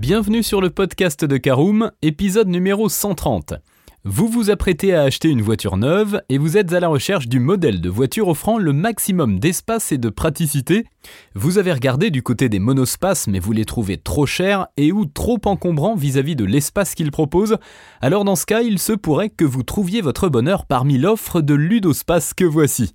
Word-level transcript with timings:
Bienvenue 0.00 0.42
sur 0.42 0.62
le 0.62 0.70
podcast 0.70 1.26
de 1.26 1.36
Caroom, 1.36 1.90
épisode 2.00 2.48
numéro 2.48 2.88
130. 2.88 3.52
Vous 4.04 4.28
vous 4.28 4.48
apprêtez 4.48 4.94
à 4.94 5.02
acheter 5.02 5.28
une 5.28 5.42
voiture 5.42 5.76
neuve 5.76 6.22
et 6.30 6.38
vous 6.38 6.56
êtes 6.56 6.72
à 6.72 6.80
la 6.80 6.88
recherche 6.88 7.28
du 7.28 7.38
modèle 7.38 7.82
de 7.82 7.90
voiture 7.90 8.28
offrant 8.28 8.56
le 8.56 8.72
maximum 8.72 9.38
d'espace 9.38 9.92
et 9.92 9.98
de 9.98 10.08
praticité. 10.08 10.86
Vous 11.34 11.58
avez 11.58 11.70
regardé 11.70 12.08
du 12.08 12.22
côté 12.22 12.48
des 12.48 12.60
monospaces 12.60 13.26
mais 13.26 13.40
vous 13.40 13.52
les 13.52 13.66
trouvez 13.66 13.98
trop 13.98 14.24
chers 14.24 14.68
et 14.78 14.90
ou 14.90 15.04
trop 15.04 15.38
encombrants 15.44 15.96
vis-à-vis 15.96 16.34
de 16.34 16.46
l'espace 16.46 16.94
qu'ils 16.94 17.10
proposent. 17.10 17.58
Alors 18.00 18.24
dans 18.24 18.36
ce 18.36 18.46
cas, 18.46 18.62
il 18.62 18.78
se 18.78 18.94
pourrait 18.94 19.28
que 19.28 19.44
vous 19.44 19.64
trouviez 19.64 20.00
votre 20.00 20.30
bonheur 20.30 20.64
parmi 20.64 20.96
l'offre 20.96 21.42
de 21.42 21.52
Ludospace 21.52 22.32
que 22.32 22.46
voici. 22.46 22.94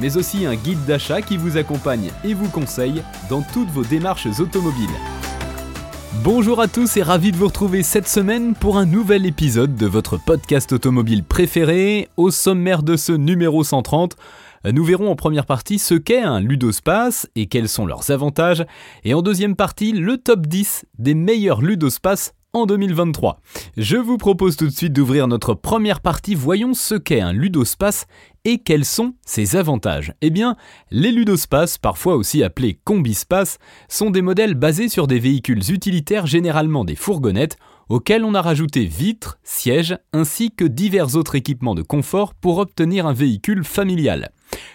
mais 0.00 0.16
aussi 0.16 0.46
un 0.46 0.54
guide 0.54 0.84
d'achat 0.84 1.22
qui 1.22 1.36
vous 1.36 1.56
accompagne 1.56 2.10
et 2.24 2.34
vous 2.34 2.48
conseille 2.48 3.02
dans 3.28 3.42
toutes 3.42 3.70
vos 3.70 3.84
démarches 3.84 4.28
automobiles. 4.40 4.88
Bonjour 6.22 6.60
à 6.60 6.68
tous 6.68 6.96
et 6.96 7.02
ravi 7.02 7.32
de 7.32 7.36
vous 7.36 7.48
retrouver 7.48 7.82
cette 7.82 8.08
semaine 8.08 8.54
pour 8.54 8.78
un 8.78 8.86
nouvel 8.86 9.26
épisode 9.26 9.76
de 9.76 9.86
votre 9.86 10.16
podcast 10.16 10.72
automobile 10.72 11.24
préféré. 11.24 12.08
Au 12.16 12.30
sommaire 12.30 12.82
de 12.82 12.96
ce 12.96 13.12
numéro 13.12 13.62
130, 13.64 14.16
nous 14.72 14.84
verrons 14.84 15.10
en 15.10 15.16
première 15.16 15.44
partie 15.44 15.78
ce 15.78 15.94
qu'est 15.94 16.22
un 16.22 16.40
ludospace 16.40 17.28
et 17.34 17.46
quels 17.46 17.68
sont 17.68 17.84
leurs 17.84 18.10
avantages, 18.10 18.64
et 19.04 19.12
en 19.12 19.20
deuxième 19.20 19.56
partie 19.56 19.92
le 19.92 20.16
top 20.16 20.46
10 20.46 20.86
des 20.98 21.14
meilleurs 21.14 21.60
ludospaces 21.60 22.32
en 22.54 22.66
2023. 22.66 23.40
Je 23.76 23.96
vous 23.96 24.16
propose 24.16 24.56
tout 24.56 24.66
de 24.66 24.70
suite 24.70 24.92
d'ouvrir 24.92 25.28
notre 25.28 25.54
première 25.54 26.00
partie. 26.00 26.34
Voyons 26.34 26.72
ce 26.72 26.94
qu'est 26.94 27.20
un 27.20 27.32
ludospace 27.32 28.06
et 28.44 28.58
quels 28.58 28.84
sont 28.84 29.14
ses 29.26 29.56
avantages 29.56 30.14
Eh 30.22 30.30
bien, 30.30 30.56
les 30.90 31.10
ludospaces, 31.10 31.78
parfois 31.78 32.16
aussi 32.16 32.42
appelés 32.42 32.78
combispaces, 32.84 33.58
sont 33.88 34.10
des 34.10 34.22
modèles 34.22 34.54
basés 34.54 34.88
sur 34.88 35.06
des 35.06 35.18
véhicules 35.18 35.70
utilitaires, 35.70 36.26
généralement 36.26 36.84
des 36.84 36.96
fourgonnettes, 36.96 37.58
auxquels 37.88 38.24
on 38.24 38.34
a 38.34 38.42
rajouté 38.42 38.84
vitres, 38.84 39.38
sièges, 39.42 39.96
ainsi 40.12 40.50
que 40.50 40.64
divers 40.64 41.16
autres 41.16 41.34
équipements 41.34 41.74
de 41.74 41.82
confort 41.82 42.34
pour 42.34 42.58
obtenir 42.58 43.06
un 43.06 43.12
véhicule 43.12 43.64
familial. 43.64 44.30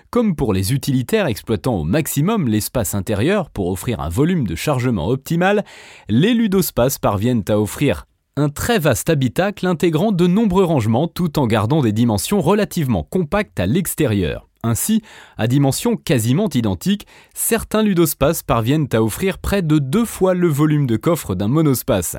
Comme 0.10 0.36
pour 0.36 0.54
les 0.54 0.74
utilitaires 0.74 1.28
exploitant 1.28 1.76
au 1.76 1.84
maximum 1.84 2.48
l'espace 2.48 2.96
intérieur 2.96 3.50
pour 3.50 3.70
offrir 3.70 4.00
un 4.00 4.10
volume 4.10 4.48
de 4.48 4.56
chargement 4.56 5.08
optimal, 5.08 5.64
les 6.08 6.34
ludospaces 6.34 6.98
parviennent 6.98 7.44
à 7.48 7.60
offrir 7.60 8.06
un 8.36 8.50
très 8.50 8.80
vaste 8.80 9.10
habitacle 9.10 9.68
intégrant 9.68 10.12
de 10.12 10.26
nombreux 10.26 10.64
rangements 10.64 11.08
tout 11.08 11.38
en 11.40 11.48
gardant 11.48 11.82
des 11.82 11.92
dimensions 11.92 12.42
relativement 12.42 13.04
compactes 13.04 13.60
à 13.60 13.66
l'extérieur. 13.66 14.50
Ainsi, 14.62 15.02
à 15.38 15.48
dimensions 15.48 15.96
quasiment 15.96 16.50
identiques, 16.50 17.08
certains 17.34 17.82
ludospaces 17.82 18.44
parviennent 18.44 18.90
à 18.92 19.02
offrir 19.02 19.38
près 19.38 19.62
de 19.62 19.80
deux 19.80 20.04
fois 20.04 20.34
le 20.34 20.50
volume 20.50 20.86
de 20.86 20.98
coffre 20.98 21.34
d'un 21.34 21.48
monospace. 21.48 22.18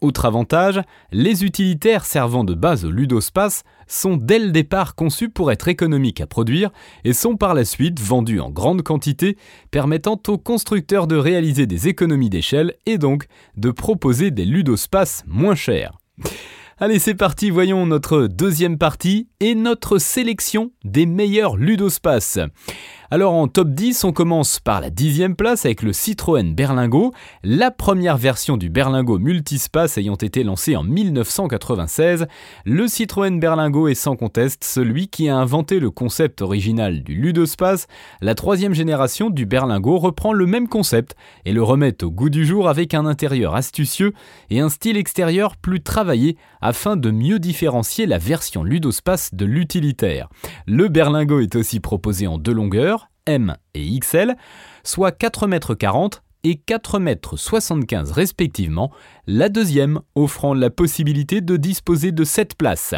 Autre 0.00 0.26
avantage, 0.26 0.80
les 1.10 1.44
utilitaires 1.44 2.04
servant 2.04 2.44
de 2.44 2.54
base 2.54 2.84
au 2.84 2.90
ludospace 2.90 3.64
sont 3.88 4.16
dès 4.16 4.38
le 4.38 4.52
départ 4.52 4.94
conçus 4.94 5.28
pour 5.28 5.50
être 5.50 5.66
économiques 5.66 6.20
à 6.20 6.28
produire 6.28 6.70
et 7.02 7.12
sont 7.12 7.36
par 7.36 7.52
la 7.52 7.64
suite 7.64 7.98
vendus 7.98 8.38
en 8.38 8.50
grande 8.50 8.82
quantité, 8.82 9.36
permettant 9.72 10.20
aux 10.28 10.38
constructeurs 10.38 11.08
de 11.08 11.16
réaliser 11.16 11.66
des 11.66 11.88
économies 11.88 12.30
d'échelle 12.30 12.74
et 12.86 12.96
donc 12.96 13.26
de 13.56 13.72
proposer 13.72 14.30
des 14.30 14.44
ludospaces 14.44 15.24
moins 15.26 15.56
chers. 15.56 15.98
Allez, 16.80 17.00
c'est 17.00 17.16
parti, 17.16 17.50
voyons 17.50 17.84
notre 17.86 18.28
deuxième 18.28 18.78
partie 18.78 19.26
et 19.40 19.56
notre 19.56 19.98
sélection 19.98 20.70
des 20.84 21.06
meilleurs 21.06 21.56
ludospaces. 21.56 22.38
Alors 23.10 23.32
en 23.32 23.48
top 23.48 23.70
10, 23.70 24.04
on 24.04 24.12
commence 24.12 24.60
par 24.60 24.82
la 24.82 24.90
dixième 24.90 25.34
place 25.34 25.64
avec 25.64 25.80
le 25.80 25.94
Citroën 25.94 26.54
Berlingo, 26.54 27.14
la 27.42 27.70
première 27.70 28.18
version 28.18 28.58
du 28.58 28.68
Berlingo 28.68 29.18
Multispace 29.18 29.96
ayant 29.96 30.16
été 30.16 30.44
lancée 30.44 30.76
en 30.76 30.82
1996. 30.82 32.26
Le 32.66 32.86
Citroën 32.86 33.40
Berlingo 33.40 33.88
est 33.88 33.94
sans 33.94 34.14
conteste 34.14 34.62
celui 34.62 35.08
qui 35.08 35.30
a 35.30 35.38
inventé 35.38 35.80
le 35.80 35.90
concept 35.90 36.42
original 36.42 37.02
du 37.02 37.14
ludospace. 37.14 37.86
La 38.20 38.34
troisième 38.34 38.74
génération 38.74 39.30
du 39.30 39.46
Berlingo 39.46 39.96
reprend 39.96 40.34
le 40.34 40.44
même 40.44 40.68
concept 40.68 41.16
et 41.46 41.54
le 41.54 41.62
remet 41.62 42.04
au 42.04 42.10
goût 42.10 42.28
du 42.28 42.44
jour 42.44 42.68
avec 42.68 42.92
un 42.92 43.06
intérieur 43.06 43.54
astucieux 43.54 44.12
et 44.50 44.60
un 44.60 44.68
style 44.68 44.98
extérieur 44.98 45.56
plus 45.56 45.80
travaillé 45.80 46.36
afin 46.60 46.94
de 46.94 47.10
mieux 47.10 47.38
différencier 47.38 48.04
la 48.04 48.18
version 48.18 48.64
ludospace 48.64 49.32
de 49.32 49.46
l'utilitaire. 49.46 50.28
Le 50.66 50.88
Berlingo 50.88 51.40
est 51.40 51.56
aussi 51.56 51.80
proposé 51.80 52.26
en 52.26 52.36
deux 52.36 52.52
longueurs 52.52 52.97
M 53.28 53.56
et 53.74 53.98
XL, 54.00 54.36
soit 54.82 55.16
4,40 55.16 55.44
m 55.44 56.08
et 56.44 56.60
4,75 56.66 57.94
m 57.94 58.04
respectivement, 58.10 58.90
la 59.26 59.48
deuxième 59.48 60.00
offrant 60.14 60.54
la 60.54 60.70
possibilité 60.70 61.40
de 61.40 61.56
disposer 61.56 62.10
de 62.10 62.24
7 62.24 62.56
places. 62.56 62.94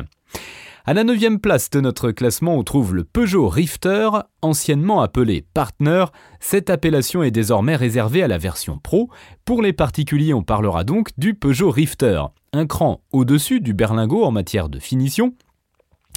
À 0.86 0.94
la 0.94 1.04
neuvième 1.04 1.40
place 1.40 1.68
de 1.68 1.80
notre 1.80 2.10
classement, 2.10 2.56
on 2.56 2.64
trouve 2.64 2.94
le 2.94 3.04
Peugeot 3.04 3.48
Rifter, 3.48 4.08
anciennement 4.40 5.02
appelé 5.02 5.44
Partner. 5.52 6.06
Cette 6.40 6.70
appellation 6.70 7.22
est 7.22 7.30
désormais 7.30 7.76
réservée 7.76 8.22
à 8.22 8.28
la 8.28 8.38
version 8.38 8.78
Pro. 8.78 9.10
Pour 9.44 9.60
les 9.60 9.74
particuliers, 9.74 10.32
on 10.32 10.42
parlera 10.42 10.84
donc 10.84 11.10
du 11.18 11.34
Peugeot 11.34 11.70
Rifter. 11.70 12.22
Un 12.52 12.66
cran 12.66 13.02
au-dessus 13.12 13.60
du 13.60 13.74
berlingot 13.74 14.24
en 14.24 14.30
matière 14.30 14.68
de 14.68 14.78
finition, 14.78 15.34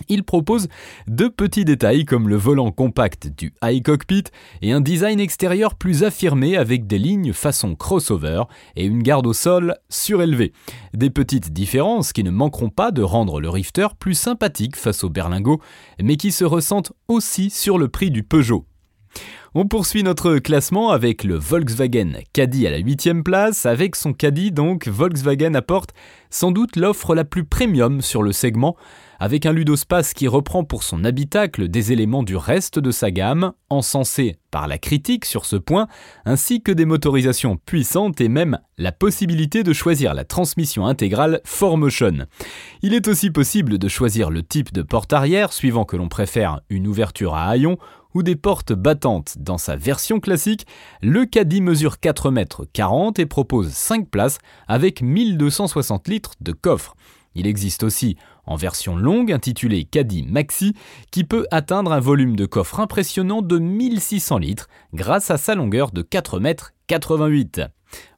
il 0.10 0.24
propose 0.24 0.68
deux 1.08 1.30
petits 1.30 1.66
détails 1.66 2.06
comme 2.06 2.30
le 2.30 2.36
volant 2.36 2.72
compact 2.72 3.28
du 3.28 3.54
high 3.64 3.84
cockpit 3.84 4.24
et 4.62 4.72
un 4.72 4.82
design 4.82 5.20
extérieur 5.20 5.76
plus 5.76 6.04
affirmé 6.04 6.58
avec 6.58 6.88
des 6.88 6.98
lignes 6.98 7.34
façon 7.34 7.76
crossover 7.76 8.44
et 8.76 8.86
une 8.86 9.04
garde 9.04 9.28
au 9.28 9.34
sol 9.34 9.76
surélevée. 9.90 10.54
Des 10.94 11.10
petites 11.10 11.54
différences 11.54 12.14
qui 12.14 12.24
ne 12.24 12.32
manqueront 12.32 12.70
pas 12.70 12.92
de 12.92 13.02
rendre 13.02 13.40
le 13.40 13.50
Rifter 13.50 13.88
plus 14.00 14.16
sympathique 14.16 14.76
face 14.76 15.04
au 15.04 15.10
berlingot, 15.10 15.62
mais 16.02 16.18
qui 16.18 16.32
se 16.32 16.46
ressentent 16.46 16.94
aussi 17.08 17.50
sur 17.50 17.78
le 17.78 17.88
prix 17.88 18.12
du 18.12 18.24
Peugeot. 18.24 18.66
On 19.56 19.68
poursuit 19.68 20.02
notre 20.02 20.40
classement 20.40 20.90
avec 20.90 21.24
le 21.24 21.36
Volkswagen 21.36 22.14
Caddy 22.34 22.66
à 22.66 22.72
la 22.72 22.80
8 22.80 23.22
place. 23.24 23.68
Avec 23.68 23.96
son 23.96 24.12
Caddy, 24.12 24.52
donc, 24.52 24.88
Volkswagen 24.88 25.54
apporte 25.54 25.92
sans 26.32 26.52
doute 26.52 26.76
l'offre 26.76 27.14
la 27.14 27.24
plus 27.24 27.44
premium 27.44 28.02
sur 28.02 28.24
le 28.24 28.32
segment, 28.32 28.76
avec 29.20 29.46
un 29.46 29.54
ludospace 29.54 30.16
qui 30.16 30.28
reprend 30.28 30.64
pour 30.64 30.82
son 30.82 31.06
habitacle 31.06 31.68
des 31.68 31.92
éléments 31.92 32.24
du 32.24 32.36
reste 32.36 32.80
de 32.80 32.90
sa 32.90 33.12
gamme, 33.12 33.54
encensé 33.70 34.38
par 34.50 34.68
la 34.68 34.80
critique 34.80 35.26
sur 35.26 35.46
ce 35.46 35.56
point, 35.56 35.88
ainsi 36.26 36.64
que 36.64 36.72
des 36.72 36.86
motorisations 36.86 37.58
puissantes 37.64 38.22
et 38.22 38.30
même 38.30 38.58
la 38.80 38.92
possibilité 38.92 39.62
de 39.62 39.74
choisir 39.74 40.16
la 40.16 40.26
transmission 40.26 40.88
intégrale 40.88 41.42
4Motion. 41.46 42.26
Il 42.82 42.96
est 42.96 43.08
aussi 43.08 43.30
possible 43.30 43.78
de 43.78 43.88
choisir 43.88 44.32
le 44.32 44.42
type 44.42 44.74
de 44.74 44.82
porte 44.82 45.14
arrière 45.14 45.54
suivant 45.54 45.86
que 45.86 45.96
l'on 45.96 46.10
préfère 46.10 46.62
une 46.72 46.88
ouverture 46.88 47.36
à 47.36 47.46
haillons 47.46 47.78
ou 48.14 48.24
des 48.24 48.36
portes 48.36 48.74
battantes. 48.74 49.38
Dans 49.40 49.58
sa 49.58 49.76
version 49.76 50.20
classique, 50.20 50.66
le 51.02 51.26
Caddy 51.26 51.62
mesure 51.62 52.00
4 52.00 52.32
mètres 52.32 52.66
40 52.74 53.20
et 53.20 53.26
propose 53.26 53.70
5 53.70 54.10
places 54.10 54.40
avec 54.68 55.02
1260 55.02 56.08
litres 56.08 56.34
de 56.42 56.52
coffre. 56.52 56.96
Il 57.36 57.48
existe 57.48 57.84
aussi 57.84 58.18
en 58.46 58.56
version 58.56 58.96
longue 58.96 59.32
intitulée 59.32 59.86
Caddy 59.86 60.24
Maxi 60.24 60.76
qui 61.12 61.24
peut 61.24 61.48
atteindre 61.52 61.92
un 61.92 62.00
volume 62.00 62.36
de 62.36 62.46
coffre 62.46 62.80
impressionnant 62.80 63.42
de 63.42 63.58
1600 63.58 64.38
litres 64.38 64.68
grâce 64.94 65.32
à 65.32 65.38
sa 65.38 65.56
longueur 65.56 65.92
de 65.92 66.02
4 66.02 66.40
mètres 66.40 66.74
88. 66.88 67.62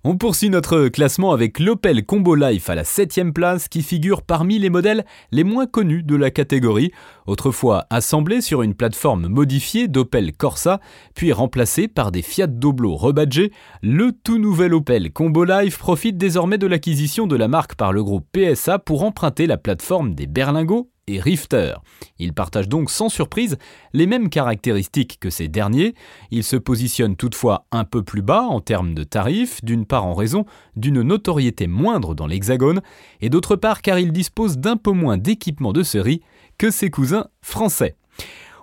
On 0.03 0.17
poursuit 0.17 0.51
notre 0.51 0.87
classement 0.89 1.31
avec 1.31 1.59
l'Opel 1.59 2.05
Combo 2.05 2.35
Life 2.35 2.69
à 2.69 2.75
la 2.75 2.83
7ème 2.83 3.33
place 3.33 3.67
qui 3.67 3.81
figure 3.81 4.21
parmi 4.21 4.59
les 4.59 4.69
modèles 4.69 5.03
les 5.31 5.43
moins 5.43 5.65
connus 5.65 6.03
de 6.03 6.15
la 6.15 6.29
catégorie, 6.29 6.91
autrefois 7.25 7.87
assemblé 7.89 8.41
sur 8.41 8.61
une 8.61 8.75
plateforme 8.75 9.27
modifiée 9.27 9.87
d'Opel 9.87 10.31
Corsa, 10.33 10.79
puis 11.15 11.33
remplacé 11.33 11.87
par 11.87 12.11
des 12.11 12.21
Fiat 12.21 12.47
Doblo 12.47 12.95
rebadgés, 12.95 13.51
le 13.81 14.11
tout 14.11 14.37
nouvel 14.37 14.75
Opel 14.75 15.11
Combo 15.11 15.43
Life 15.43 15.79
profite 15.79 16.17
désormais 16.17 16.59
de 16.59 16.67
l'acquisition 16.67 17.25
de 17.25 17.35
la 17.35 17.47
marque 17.47 17.75
par 17.75 17.91
le 17.91 18.03
groupe 18.03 18.27
PSA 18.31 18.77
pour 18.79 19.03
emprunter 19.03 19.47
la 19.47 19.57
plateforme 19.57 20.13
des 20.13 20.27
berlingots 20.27 20.91
et 21.07 21.19
Rifter. 21.19 21.75
Il 22.19 22.33
partage 22.33 22.67
donc 22.67 22.89
sans 22.89 23.09
surprise 23.09 23.57
les 23.93 24.07
mêmes 24.07 24.29
caractéristiques 24.29 25.17
que 25.19 25.29
ces 25.29 25.47
derniers. 25.47 25.95
Il 26.31 26.43
se 26.43 26.55
positionne 26.55 27.15
toutefois 27.15 27.65
un 27.71 27.83
peu 27.83 28.03
plus 28.03 28.21
bas 28.21 28.43
en 28.43 28.61
termes 28.61 28.93
de 28.93 29.03
tarifs, 29.03 29.63
d'une 29.63 29.85
part 29.85 30.05
en 30.05 30.13
raison 30.13 30.45
d'une 30.75 31.01
notoriété 31.01 31.67
moindre 31.67 32.15
dans 32.15 32.27
l'Hexagone, 32.27 32.81
et 33.21 33.29
d'autre 33.29 33.55
part 33.55 33.81
car 33.81 33.99
il 33.99 34.11
dispose 34.11 34.57
d'un 34.57 34.77
peu 34.77 34.91
moins 34.91 35.17
d'équipement 35.17 35.73
de 35.73 35.83
série 35.83 36.21
que 36.57 36.71
ses 36.71 36.89
cousins 36.89 37.27
français. 37.41 37.95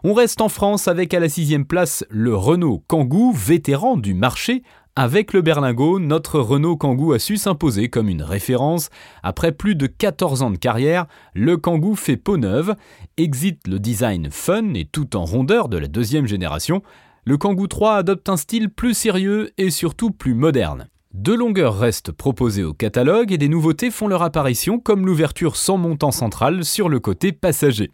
On 0.04 0.14
reste 0.14 0.40
en 0.40 0.48
France 0.48 0.88
avec 0.88 1.14
à 1.14 1.20
la 1.20 1.28
sixième 1.28 1.64
place 1.64 2.04
le 2.10 2.34
Renault 2.34 2.82
Kangoo, 2.88 3.30
vétéran 3.30 3.96
du 3.96 4.14
marché, 4.14 4.64
avec 4.94 5.32
le 5.32 5.40
berlingot, 5.40 5.98
notre 5.98 6.38
Renault 6.38 6.76
Kangoo 6.76 7.12
a 7.12 7.18
su 7.18 7.38
s'imposer 7.38 7.88
comme 7.88 8.10
une 8.10 8.22
référence. 8.22 8.90
Après 9.22 9.50
plus 9.50 9.74
de 9.74 9.86
14 9.86 10.42
ans 10.42 10.50
de 10.50 10.58
carrière, 10.58 11.06
le 11.32 11.56
Kangoo 11.56 11.94
fait 11.94 12.18
peau 12.18 12.36
neuve, 12.36 12.76
exit 13.16 13.66
le 13.66 13.78
design 13.78 14.28
fun 14.30 14.74
et 14.74 14.84
tout 14.84 15.16
en 15.16 15.24
rondeur 15.24 15.70
de 15.70 15.78
la 15.78 15.88
deuxième 15.88 16.26
génération. 16.26 16.82
Le 17.24 17.38
Kangoo 17.38 17.68
3 17.68 17.94
adopte 17.94 18.28
un 18.28 18.36
style 18.36 18.68
plus 18.68 18.92
sérieux 18.92 19.52
et 19.56 19.70
surtout 19.70 20.10
plus 20.10 20.34
moderne. 20.34 20.88
Deux 21.14 21.36
longueurs 21.36 21.78
restent 21.78 22.12
proposées 22.12 22.64
au 22.64 22.74
catalogue 22.74 23.32
et 23.32 23.38
des 23.38 23.48
nouveautés 23.48 23.90
font 23.90 24.08
leur 24.08 24.22
apparition 24.22 24.78
comme 24.78 25.06
l'ouverture 25.06 25.56
sans 25.56 25.78
montant 25.78 26.10
central 26.10 26.64
sur 26.64 26.90
le 26.90 27.00
côté 27.00 27.32
passager. 27.32 27.90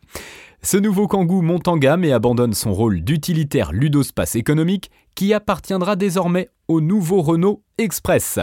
Ce 0.62 0.76
nouveau 0.76 1.06
Kangoo 1.06 1.42
monte 1.42 1.68
en 1.68 1.76
gamme 1.76 2.04
et 2.04 2.12
abandonne 2.12 2.52
son 2.52 2.72
rôle 2.72 3.02
d'utilitaire 3.02 3.72
ludospace 3.72 4.34
économique 4.34 4.90
qui 5.18 5.34
appartiendra 5.34 5.96
désormais 5.96 6.48
au 6.68 6.80
nouveau 6.80 7.22
Renault 7.22 7.64
Express. 7.78 8.38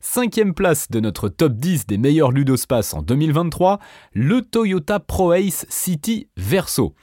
Cinquième 0.00 0.54
place 0.54 0.90
de 0.90 0.98
notre 0.98 1.28
top 1.28 1.52
10 1.52 1.86
des 1.86 1.98
meilleurs 1.98 2.32
ludospaces 2.32 2.94
en 2.94 3.02
2023, 3.02 3.78
le 4.12 4.42
Toyota 4.42 4.98
ProAce 4.98 5.66
City 5.68 6.28
Verso. 6.36 6.94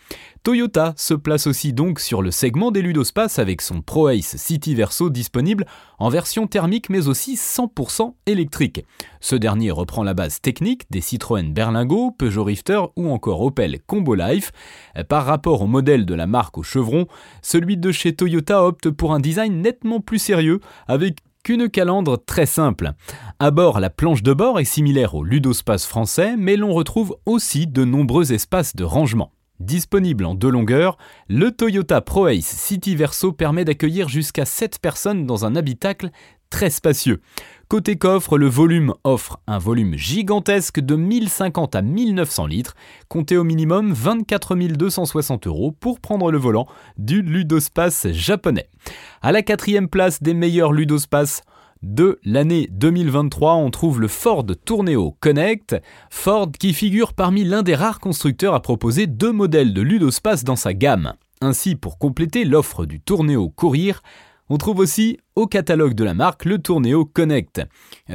Toyota 0.44 0.94
se 0.98 1.14
place 1.14 1.48
aussi 1.48 1.72
donc 1.72 2.02
sur 2.02 2.22
le 2.22 2.32
segment 2.32 2.72
des 2.72 2.82
ludospaces 2.82 3.40
avec 3.40 3.62
son 3.62 3.82
ProAce 3.82 4.36
City 4.36 4.76
Verso 4.76 5.10
disponible 5.10 5.66
en 6.00 6.10
version 6.10 6.48
thermique 6.48 6.90
mais 6.90 7.08
aussi 7.08 7.36
100% 7.36 8.14
électrique. 8.26 8.86
Ce 9.22 9.38
dernier 9.38 9.72
reprend 9.72 10.04
la 10.04 10.14
base 10.14 10.42
technique 10.42 10.84
des 10.90 11.00
Citroën 11.00 11.54
Berlingo, 11.54 12.12
Peugeot 12.12 12.44
Rifter 12.44 12.82
ou 12.98 13.10
encore 13.10 13.42
Opel 13.42 13.80
Combo 13.88 14.16
Life. 14.16 14.52
Par 15.08 15.26
rapport 15.26 15.62
au 15.62 15.68
modèle 15.68 16.06
de 16.06 16.14
la 16.14 16.28
marque 16.28 16.58
au 16.58 16.64
chevron, 16.64 17.08
celui 17.42 17.78
de 17.78 17.94
chez 17.94 18.14
Toyota 18.14 18.66
opte 18.66 18.90
pour 18.90 19.13
un 19.14 19.20
design 19.20 19.62
nettement 19.62 20.00
plus 20.00 20.20
sérieux 20.20 20.60
avec 20.88 21.20
qu'une 21.44 21.70
calandre 21.70 22.18
très 22.24 22.46
simple. 22.46 22.92
À 23.40 23.52
bord, 23.52 23.80
la 23.80 23.90
planche 23.90 24.24
de 24.24 24.34
bord 24.34 24.60
est 24.60 24.66
similaire 24.66 25.14
au 25.16 25.24
ludospace 25.24 25.86
français, 25.86 26.36
mais 26.38 26.56
l'on 26.56 26.74
retrouve 26.74 27.18
aussi 27.26 27.68
de 27.68 27.84
nombreux 27.84 28.32
espaces 28.32 28.76
de 28.76 28.84
rangement. 28.84 29.32
Disponible 29.60 30.26
en 30.26 30.36
deux 30.36 30.50
longueurs, 30.50 30.98
le 31.30 31.52
Toyota 31.52 32.02
ProAce 32.02 32.42
City 32.42 32.96
Verso 32.96 33.32
permet 33.32 33.66
d'accueillir 33.66 34.10
jusqu'à 34.10 34.46
7 34.46 34.80
personnes 34.80 35.26
dans 35.26 35.46
un 35.46 35.56
habitacle 35.56 36.10
très 36.54 36.70
spacieux. 36.70 37.20
Côté 37.68 37.96
coffre, 37.96 38.38
le 38.38 38.46
volume 38.46 38.94
offre 39.04 39.40
un 39.48 39.58
volume 39.58 39.96
gigantesque 39.96 40.80
de 40.80 40.96
1050 40.96 41.74
à 41.74 41.82
1900 41.82 42.46
litres, 42.46 42.76
comptez 43.10 43.38
au 43.38 43.44
minimum 43.44 43.92
24 43.92 44.54
260 44.54 45.48
euros 45.48 45.72
pour 45.72 46.00
prendre 46.00 46.32
le 46.32 46.38
volant 46.38 46.68
du 47.00 47.24
ludospace 47.24 48.08
japonais. 48.12 48.70
À 49.24 49.32
la 49.32 49.42
quatrième 49.42 49.90
place 49.90 50.22
des 50.22 50.36
meilleurs 50.36 50.74
ludospaces, 50.74 51.42
de 51.82 52.20
l'année 52.24 52.70
2023, 52.72 53.56
on 53.56 53.72
trouve 53.72 54.00
le 54.00 54.08
Ford 54.08 54.46
Tourneo 54.64 55.18
Connect, 55.20 55.76
Ford 56.12 56.52
qui 56.52 56.72
figure 56.72 57.14
parmi 57.14 57.44
l'un 57.44 57.64
des 57.64 57.76
rares 57.76 58.00
constructeurs 58.00 58.54
à 58.54 58.62
proposer 58.62 59.08
deux 59.08 59.32
modèles 59.32 59.74
de 59.74 59.82
ludospace 59.82 60.44
dans 60.44 60.56
sa 60.56 60.76
gamme. 60.76 61.14
Ainsi, 61.42 61.76
pour 61.76 61.98
compléter 61.98 62.46
l'offre 62.46 62.86
du 62.86 63.02
Tourneo 63.02 63.50
Courir, 63.50 64.02
on 64.50 64.58
trouve 64.58 64.80
aussi 64.80 65.18
au 65.36 65.48
catalogue 65.48 65.94
de 65.94 66.04
la 66.04 66.14
marque 66.14 66.46
le 66.46 66.60
Tourneo 66.60 67.06
Connect. 67.06 67.62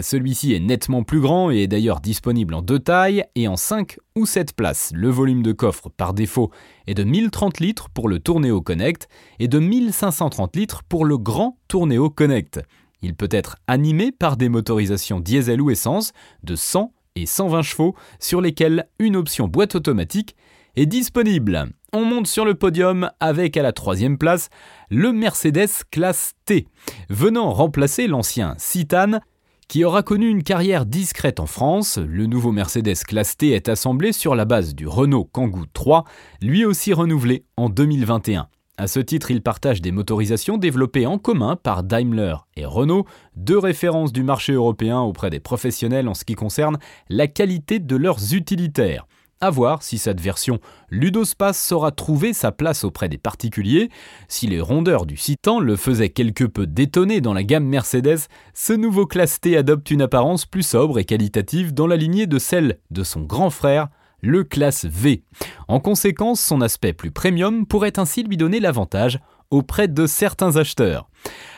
Celui-ci 0.01 0.55
est 0.55 0.61
nettement 0.61 1.03
plus 1.03 1.21
grand 1.21 1.51
et 1.51 1.63
est 1.63 1.67
d'ailleurs 1.67 2.01
disponible 2.01 2.55
en 2.55 2.63
deux 2.63 2.79
tailles 2.79 3.25
et 3.35 3.49
en 3.49 3.57
5 3.57 3.99
ou 4.15 4.27
7 4.27 4.55
places. 4.55 4.93
Le 4.95 5.09
volume 5.09 5.43
de 5.43 5.53
coffre 5.53 5.89
par 5.89 6.15
défaut 6.15 6.51
est 6.87 6.95
de 6.95 7.05
1030 7.05 7.61
litres 7.61 7.89
pour 7.89 8.09
le 8.09 8.19
Tourneo 8.19 8.61
Connect 8.61 9.09
et 9.39 9.49
de 9.49 9.59
1530 9.59 10.55
litres 10.57 10.83
pour 10.89 11.05
le 11.05 11.19
grand 11.19 11.59
Tourneo 11.69 12.11
Connect. 12.11 12.61
Il 13.01 13.15
peut 13.15 13.29
être 13.31 13.57
animé 13.67 14.13
par 14.13 14.37
des 14.37 14.49
motorisations 14.49 15.21
diesel 15.21 15.61
ou 15.61 15.71
essence 15.71 16.13
de 16.43 16.57
100 16.57 16.93
et 17.17 17.27
120 17.27 17.63
chevaux 17.63 17.95
sur 18.19 18.41
lesquelles 18.41 18.89
une 18.99 19.17
option 19.17 19.49
boîte 19.49 19.75
automatique 19.75 20.37
est 20.77 20.87
disponible. 20.87 21.71
On 21.93 22.05
monte 22.05 22.27
sur 22.27 22.45
le 22.45 22.55
podium 22.55 23.11
avec 23.19 23.57
à 23.57 23.63
la 23.63 23.73
troisième 23.73 24.19
place 24.19 24.51
le 24.91 25.13
Mercedes 25.13 25.85
classe 25.91 26.35
T, 26.45 26.69
venant 27.09 27.53
remplacer 27.53 28.07
l'ancien 28.07 28.55
Citan 28.59 29.21
qui 29.69 29.85
aura 29.85 30.03
connu 30.03 30.29
une 30.29 30.43
carrière 30.43 30.87
discrète 30.87 31.41
en 31.41 31.47
France. 31.47 31.99
Le 31.99 32.27
nouveau 32.27 32.53
Mercedes 32.53 33.05
classe 33.07 33.37
T 33.37 33.51
est 33.51 33.69
assemblé 33.69 34.13
sur 34.13 34.35
la 34.35 34.47
base 34.47 34.75
du 34.75 34.87
Renault 34.87 35.25
Kangoo 35.25 35.67
3, 35.73 36.05
lui 36.41 36.65
aussi 36.65 36.93
renouvelé 36.93 37.45
en 37.57 37.69
2021. 37.69 38.49
À 38.81 38.87
ce 38.87 39.01
titre, 39.01 39.33
il 39.33 39.43
partage 39.43 39.83
des 39.83 39.91
motorisations 39.91 40.57
développées 40.57 41.05
en 41.05 41.19
commun 41.19 41.57
par 41.57 41.83
Daimler 41.83 42.37
et 42.55 42.65
Renault, 42.65 43.07
deux 43.35 43.59
références 43.59 44.13
du 44.13 44.23
marché 44.23 44.53
européen 44.53 45.01
auprès 45.01 45.31
des 45.31 45.41
professionnels 45.41 46.07
en 46.07 46.15
ce 46.15 46.25
qui 46.25 46.37
concerne 46.37 46.79
la 47.09 47.27
qualité 47.27 47.81
de 47.81 47.97
leurs 47.97 48.35
utilitaires. 48.35 49.09
À 49.41 49.51
voir 49.51 49.83
si 49.83 49.99
cette 49.99 50.21
version 50.21 50.61
Ludospace 50.91 51.61
saura 51.61 51.91
trouver 51.91 52.33
sa 52.33 52.53
place 52.53 52.85
auprès 52.85 53.09
des 53.09 53.19
particuliers. 53.19 53.91
Si 54.29 54.47
les 54.47 54.61
rondeurs 54.61 55.07
du 55.07 55.17
Citan 55.17 55.59
le 55.59 55.75
faisaient 55.75 56.11
quelque 56.11 56.45
peu 56.45 56.65
détonner 56.69 57.21
dans 57.21 57.35
la 57.35 57.43
gamme 57.43 57.67
Mercedes, 57.67 58.29
ce 58.55 58.73
nouveau 58.73 59.07
Classe 59.07 59.41
T 59.41 59.57
adopte 59.57 59.91
une 59.91 60.03
apparence 60.03 60.47
plus 60.47 60.63
sobre 60.63 61.01
et 61.01 61.05
qualitative 61.05 61.75
dans 61.75 61.89
la 61.89 61.97
lignée 61.97 62.29
de 62.29 62.39
celle 62.39 62.79
de 62.93 63.03
son 63.03 63.23
grand 63.23 63.51
frère, 63.51 63.89
le 64.21 64.45
classe 64.45 64.85
V. 64.85 65.23
En 65.69 65.81
conséquence, 65.81 66.41
son 66.41 66.61
aspect 66.61 66.93
plus 66.93 67.11
premium 67.11 67.67
pourrait 67.67 67.99
ainsi 67.99 68.23
lui 68.23 68.37
donner 68.37 68.61
l'avantage 68.61 69.21
auprès 69.51 69.89
de 69.89 70.07
certains 70.07 70.57
acheteurs. 70.57 71.09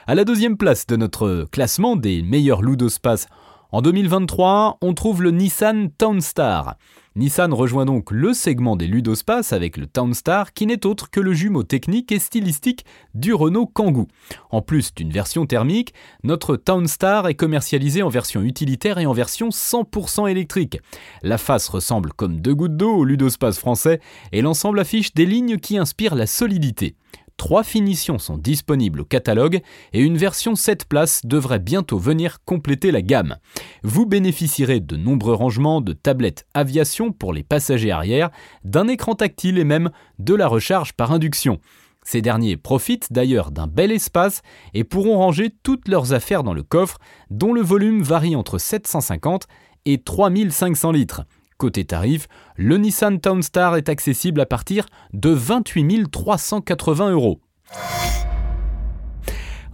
À 0.07 0.15
la 0.15 0.25
deuxième 0.25 0.57
place 0.57 0.87
de 0.87 0.97
notre 0.97 1.47
classement 1.51 1.97
des 1.97 2.23
meilleurs 2.23 2.63
Ludospace 2.63 3.27
en 3.73 3.83
2023, 3.83 4.79
on 4.81 4.95
trouve 4.95 5.23
le 5.23 5.31
Nissan 5.31 5.91
Townstar. 5.91 6.77
Nissan 7.21 7.53
rejoint 7.53 7.85
donc 7.85 8.13
le 8.13 8.33
segment 8.33 8.77
des 8.77 8.87
ludospace 8.87 9.53
avec 9.53 9.77
le 9.77 9.87
Townstar 9.87 10.55
qui 10.55 10.65
n'est 10.65 10.87
autre 10.87 11.11
que 11.11 11.21
le 11.21 11.35
jumeau 11.35 11.63
technique 11.65 12.13
et 12.13 12.19
stylistique 12.19 12.87
du 13.15 13.35
Renault 13.35 13.67
Kangoo. 13.67 14.09
En 14.49 14.63
plus 14.63 14.95
d'une 14.95 15.11
version 15.11 15.45
thermique, 15.45 15.93
notre 16.23 16.57
Townstar 16.57 17.29
est 17.29 17.35
commercialisé 17.35 18.03
en 18.03 18.09
version 18.09 18.41
utilitaire 18.41 18.97
et 18.97 19.05
en 19.05 19.13
version 19.13 19.51
100% 19.51 20.31
électrique. 20.31 20.79
La 21.23 21.37
face 21.37 21.69
ressemble 21.69 22.15
comme 22.15 22.41
deux 22.41 22.55
gouttes 22.55 22.79
d'eau 22.79 22.95
au 22.95 23.05
ludospace 23.05 23.59
français 23.59 24.01
et 24.33 24.41
l'ensemble 24.41 24.81
affiche 24.81 25.13
des 25.13 25.27
lignes 25.27 25.59
qui 25.59 25.77
inspirent 25.77 26.15
la 26.15 26.27
solidité. 26.27 26.95
Trois 27.41 27.65
finitions 27.65 28.19
sont 28.19 28.37
disponibles 28.37 29.01
au 29.01 29.05
catalogue 29.07 29.63
et 29.95 30.01
une 30.03 30.19
version 30.19 30.55
7 30.55 30.85
places 30.85 31.23
devrait 31.25 31.59
bientôt 31.59 31.97
venir 31.97 32.45
compléter 32.45 32.91
la 32.91 33.01
gamme. 33.01 33.39
Vous 33.83 34.05
bénéficierez 34.05 34.81
de 34.81 34.97
nombreux 34.97 35.33
rangements 35.33 35.81
de 35.81 35.95
tablettes 35.95 36.47
aviation 36.53 37.13
pour 37.13 37.33
les 37.33 37.43
passagers 37.43 37.93
arrière, 37.93 38.29
d'un 38.65 38.89
écran 38.89 39.15
tactile 39.15 39.57
et 39.57 39.65
même 39.65 39.91
de 40.19 40.35
la 40.35 40.49
recharge 40.49 40.93
par 40.93 41.13
induction. 41.13 41.61
Ces 42.05 42.21
derniers 42.21 42.59
profitent 42.59 43.11
d'ailleurs 43.11 43.53
d'un 43.53 43.67
bel 43.67 43.91
espace 43.91 44.43
et 44.75 44.85
pourront 44.85 45.17
ranger 45.17 45.49
toutes 45.63 45.89
leurs 45.89 46.13
affaires 46.13 46.43
dans 46.43 46.53
le 46.53 46.63
coffre, 46.63 46.99
dont 47.31 47.55
le 47.55 47.63
volume 47.63 48.03
varie 48.03 48.37
entre 48.37 48.59
750 48.59 49.47
et 49.87 50.03
3500 50.03 50.93
litres. 50.93 51.23
Côté 51.61 51.85
tarif, 51.85 52.27
le 52.57 52.79
Nissan 52.79 53.21
Townstar 53.21 53.77
est 53.77 53.91
accessible 53.91 54.41
à 54.41 54.47
partir 54.47 54.87
de 55.13 55.29
28 55.29 56.11
380 56.11 57.11
euros. 57.11 57.39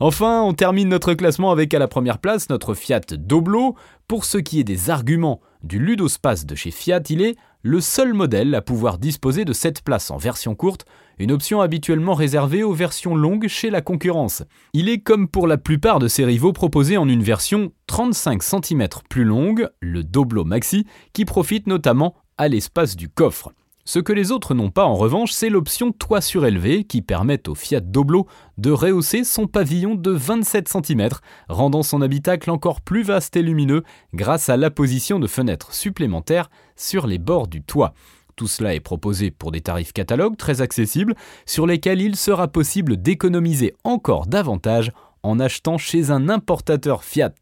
Enfin, 0.01 0.43
on 0.43 0.53
termine 0.53 0.89
notre 0.89 1.15
classement 1.15 1.53
avec 1.53 1.73
à 1.75 1.79
la 1.79 1.87
première 1.87 2.19
place 2.19 2.51
notre 2.51 2.75
Fiat 2.75 3.03
Doblo. 3.13 3.77
Pour 4.09 4.25
ce 4.25 4.39
qui 4.39 4.59
est 4.59 4.65
des 4.65 4.91
arguments 4.91 5.41
du 5.63 5.79
Ludospace 5.79 6.45
de 6.45 6.57
chez 6.57 6.73
Fiat, 6.73 7.03
il 7.09 7.23
est 7.23 7.37
le 7.63 7.81
seul 7.81 8.15
modèle 8.15 8.57
à 8.57 8.63
pouvoir 8.63 8.99
disposer 8.99 9.45
de 9.45 9.53
cette 9.53 9.83
place 9.83 10.11
en 10.11 10.17
version 10.17 10.57
courte, 10.57 10.87
une 11.19 11.33
option 11.33 11.61
habituellement 11.61 12.15
réservée 12.15 12.63
aux 12.63 12.73
versions 12.73 13.15
longues 13.15 13.49
chez 13.49 13.71
la 13.71 13.81
concurrence. 13.81 14.43
Il 14.73 14.89
est 14.89 14.99
comme 14.99 15.29
pour 15.29 15.47
la 15.47 15.59
plupart 15.59 15.99
de 15.99 16.09
ses 16.09 16.25
rivaux 16.25 16.53
proposé 16.53 16.97
en 16.97 17.09
une 17.09 17.23
version 17.23 17.73
35 17.87 18.43
cm 18.43 18.89
plus 19.09 19.25
longue, 19.25 19.69
le 19.81 20.05
Doblo 20.05 20.45
Maxi, 20.45 20.87
qui 21.13 21.25
profite 21.25 21.67
notamment 21.67 22.15
à 22.39 22.49
l'espace 22.49 22.97
du 22.97 23.09
coffre. 23.09 23.53
Ce 23.89 24.01
que 24.01 24.13
les 24.13 24.33
autres 24.33 24.53
n'ont 24.53 24.73
pas 24.73 24.85
en 24.85 24.97
revanche, 24.97 25.31
c'est 25.31 25.49
l'option 25.49 25.93
toit 25.93 26.21
surélevé 26.21 26.83
qui 26.83 27.03
permet 27.03 27.49
au 27.49 27.55
Fiat 27.55 27.81
Doblo 27.81 28.27
de 28.59 28.73
rehausser 28.73 29.23
son 29.23 29.47
pavillon 29.47 29.95
de 29.95 30.11
27 30.11 30.69
cm, 30.69 31.09
rendant 31.49 31.85
son 31.85 32.03
habitacle 32.03 32.51
encore 32.51 32.81
plus 32.81 33.05
vaste 33.05 33.37
et 33.37 33.43
lumineux 33.43 33.85
grâce 34.13 34.49
à 34.49 34.57
l'apposition 34.57 35.21
de 35.21 35.29
fenêtres 35.29 35.73
supplémentaires 35.73 36.51
sur 36.75 37.07
les 37.07 37.19
bords 37.19 37.47
du 37.47 37.63
toit. 37.63 37.95
Tout 38.37 38.49
cela 38.49 38.75
est 38.75 38.81
proposé 38.81 39.31
pour 39.31 39.51
des 39.51 39.63
tarifs 39.63 39.95
catalogues 39.95 40.37
très 40.37 40.61
accessibles 40.61 41.15
sur 41.47 41.67
lesquels 41.67 42.03
il 42.03 42.17
sera 42.17 42.49
possible 42.49 42.99
d'économiser 42.99 43.75
encore 43.83 44.27
davantage 44.27 44.93
en 45.23 45.41
achetant 45.41 45.79
chez 45.79 46.11
un 46.11 46.29
importateur 46.29 47.03
Fiat. 47.03 47.33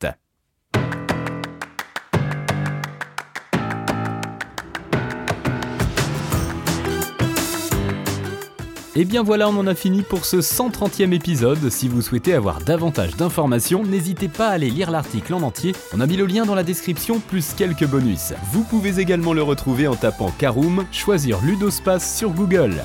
Et 8.96 9.04
bien 9.04 9.24
voilà, 9.24 9.48
on 9.48 9.56
en 9.56 9.66
a 9.66 9.74
fini 9.74 10.02
pour 10.02 10.24
ce 10.24 10.36
130e 10.36 11.12
épisode. 11.12 11.68
Si 11.68 11.88
vous 11.88 12.00
souhaitez 12.00 12.32
avoir 12.32 12.60
davantage 12.60 13.16
d'informations, 13.16 13.82
n'hésitez 13.82 14.28
pas 14.28 14.50
à 14.50 14.52
aller 14.52 14.70
lire 14.70 14.92
l'article 14.92 15.34
en 15.34 15.42
entier. 15.42 15.74
On 15.92 16.00
a 16.00 16.06
mis 16.06 16.16
le 16.16 16.26
lien 16.26 16.44
dans 16.44 16.54
la 16.54 16.62
description, 16.62 17.18
plus 17.18 17.54
quelques 17.54 17.88
bonus. 17.88 18.34
Vous 18.52 18.62
pouvez 18.62 19.00
également 19.00 19.32
le 19.32 19.42
retrouver 19.42 19.88
en 19.88 19.96
tapant 19.96 20.30
Caroom, 20.38 20.84
choisir 20.92 21.40
Ludospace 21.42 22.16
sur 22.16 22.30
Google. 22.30 22.84